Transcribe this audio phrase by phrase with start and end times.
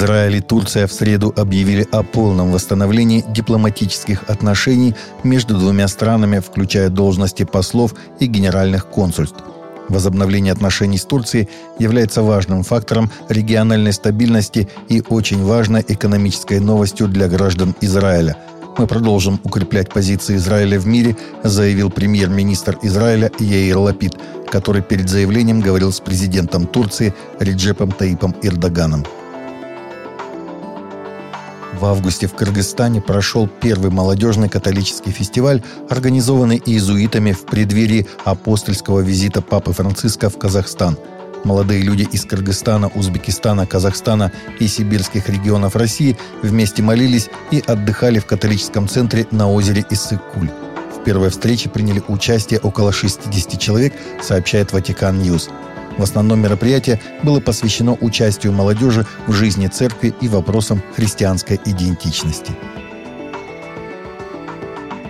[0.00, 6.88] Израиль и Турция в среду объявили о полном восстановлении дипломатических отношений между двумя странами, включая
[6.88, 9.44] должности послов и генеральных консульств.
[9.90, 17.28] Возобновление отношений с Турцией является важным фактором региональной стабильности и очень важной экономической новостью для
[17.28, 18.38] граждан Израиля.
[18.78, 24.14] Мы продолжим укреплять позиции Израиля в мире, заявил премьер-министр Израиля Яир Лапид,
[24.50, 29.04] который перед заявлением говорил с президентом Турции Реджепом Таипом Эрдоганом.
[31.80, 39.40] В августе в Кыргызстане прошел первый молодежный католический фестиваль, организованный иезуитами в преддверии апостольского визита
[39.40, 40.98] Папы Франциска в Казахстан.
[41.42, 48.26] Молодые люди из Кыргызстана, Узбекистана, Казахстана и сибирских регионов России вместе молились и отдыхали в
[48.26, 50.50] католическом центре на озере Иссык-Куль.
[50.94, 55.48] В первой встрече приняли участие около 60 человек, сообщает Vatican News.
[56.00, 62.52] В основном мероприятие было посвящено участию молодежи в жизни церкви и вопросам христианской идентичности.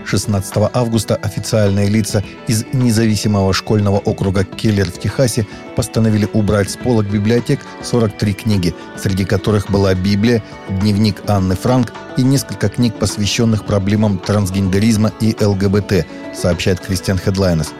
[0.05, 7.09] 16 августа официальные лица из независимого школьного округа Келлер в Техасе постановили убрать с полок
[7.09, 14.19] библиотек 43 книги, среди которых была Библия, дневник Анны Франк и несколько книг, посвященных проблемам
[14.19, 17.73] трансгендеризма и ЛГБТ, сообщает Кристиан Хедлайнес.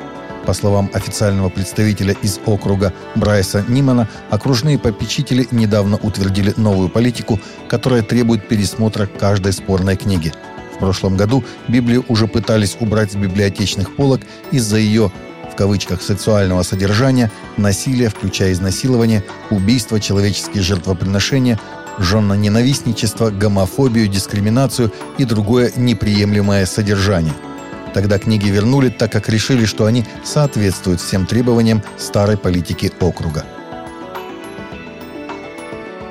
[0.51, 8.03] По словам официального представителя из округа Брайса Нимана, окружные попечители недавно утвердили новую политику, которая
[8.03, 10.33] требует пересмотра каждой спорной книги.
[10.75, 15.12] В прошлом году Библию уже пытались убрать с библиотечных полок из-за ее
[15.53, 21.61] в кавычках сексуального содержания, насилия, включая изнасилование, убийство, человеческие жертвоприношения,
[21.98, 27.34] женно-ненавистничество, гомофобию, дискриминацию и другое неприемлемое содержание–
[27.93, 33.45] Тогда книги вернули, так как решили, что они соответствуют всем требованиям старой политики округа.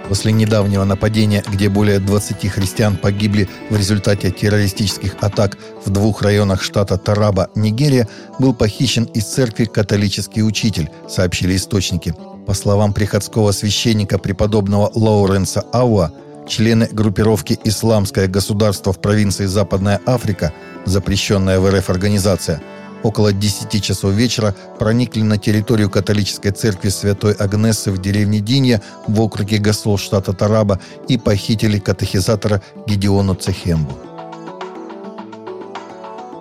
[0.10, 6.64] После недавнего нападения, где более 20 христиан погибли в результате террористических атак в двух районах
[6.64, 8.08] штата Тараба, Нигерия,
[8.40, 12.16] был похищен из церкви католический учитель, сообщили источники.
[12.48, 16.12] По словам приходского священника преподобного Лоуренса Ауа,
[16.50, 20.52] члены группировки «Исламское государство в провинции Западная Африка»
[20.86, 22.62] запрещенная в РФ организация,
[23.04, 29.22] около 10 часов вечера проникли на территорию католической церкви Святой Агнессы в деревне Динья в
[29.22, 33.94] округе Гасол штата Тараба и похитили катехизатора Гедеону Цехембу.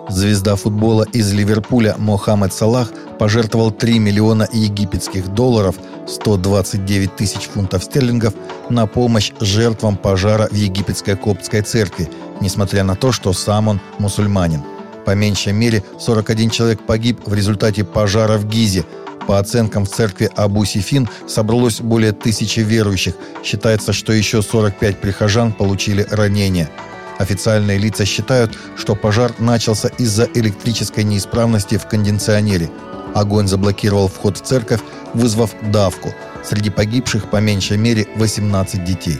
[0.09, 5.75] Звезда футбола из Ливерпуля Мохаммед Салах пожертвовал 3 миллиона египетских долларов,
[6.07, 8.33] 129 тысяч фунтов стерлингов,
[8.69, 12.09] на помощь жертвам пожара в египетской коптской церкви,
[12.41, 14.63] несмотря на то, что сам он мусульманин.
[15.05, 18.85] По меньшей мере 41 человек погиб в результате пожара в Гизе.
[19.27, 23.15] По оценкам в церкви Абу-Сифин собралось более тысячи верующих.
[23.43, 26.69] Считается, что еще 45 прихожан получили ранения.
[27.19, 32.69] Официальные лица считают, что пожар начался из-за электрической неисправности в кондиционере.
[33.15, 34.81] Огонь заблокировал вход в церковь,
[35.13, 36.13] вызвав давку.
[36.43, 39.19] Среди погибших по меньшей мере 18 детей.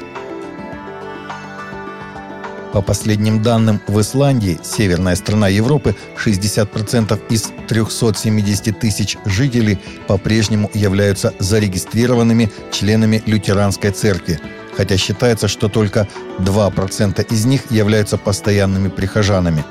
[2.71, 11.33] По последним данным, в Исландии, северная страна Европы, 60% из 370 тысяч жителей по-прежнему являются
[11.39, 14.39] зарегистрированными членами лютеранской церкви,
[14.77, 16.07] хотя считается, что только
[16.37, 19.65] 2% из них являются постоянными прихожанами.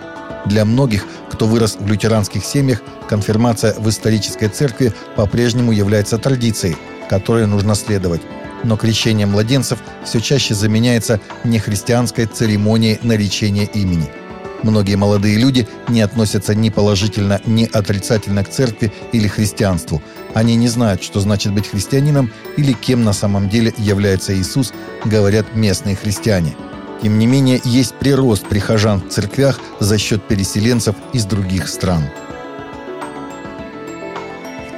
[0.47, 6.77] Для многих, кто вырос в лютеранских семьях, конфирмация в исторической церкви по-прежнему является традицией,
[7.09, 8.23] которой нужно следовать
[8.65, 14.11] но крещение младенцев все чаще заменяется нехристианской церемонией наречения имени.
[14.63, 20.03] Многие молодые люди не относятся ни положительно, ни отрицательно к церкви или христианству.
[20.35, 24.73] Они не знают, что значит быть христианином или кем на самом деле является Иисус,
[25.05, 26.57] говорят местные христиане.
[27.03, 32.05] Тем не менее, есть прирост прихожан в церквях за счет переселенцев из других стран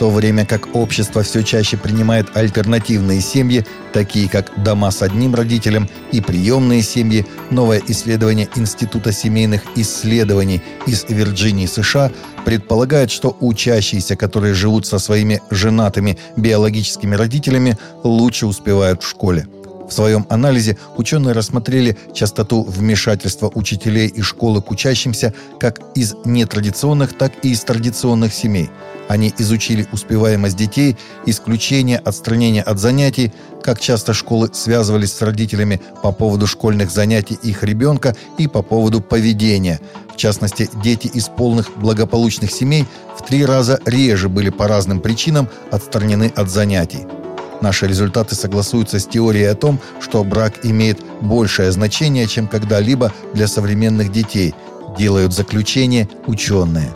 [0.01, 5.91] то время как общество все чаще принимает альтернативные семьи, такие как дома с одним родителем
[6.11, 12.11] и приемные семьи, новое исследование Института семейных исследований из Вирджинии, США,
[12.47, 19.49] предполагает, что учащиеся, которые живут со своими женатыми биологическими родителями, лучше успевают в школе.
[19.91, 27.19] В своем анализе ученые рассмотрели частоту вмешательства учителей и школы к учащимся как из нетрадиционных,
[27.19, 28.71] так и из традиционных семей.
[29.09, 30.97] Они изучили успеваемость детей,
[31.27, 33.33] исключение, отстранение от занятий,
[33.65, 39.01] как часто школы связывались с родителями по поводу школьных занятий их ребенка и по поводу
[39.01, 39.81] поведения.
[40.15, 42.87] В частности, дети из полных благополучных семей
[43.19, 47.20] в три раза реже были по разным причинам отстранены от занятий.
[47.61, 53.47] Наши результаты согласуются с теорией о том, что брак имеет большее значение, чем когда-либо для
[53.47, 54.55] современных детей,
[54.97, 56.91] делают заключение ученые.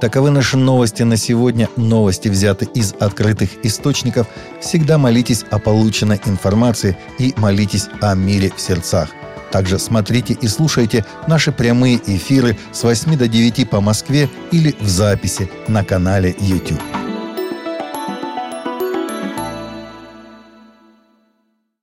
[0.00, 1.68] Таковы наши новости на сегодня.
[1.76, 4.26] Новости взяты из открытых источников.
[4.60, 9.08] Всегда молитесь о полученной информации и молитесь о мире в сердцах.
[9.50, 14.86] Также смотрите и слушайте наши прямые эфиры с 8 до 9 по Москве или в
[14.86, 17.05] записи на канале YouTube.